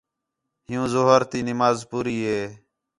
[0.67, 2.41] ہیوں ظُہر تی نماز پوری ہِے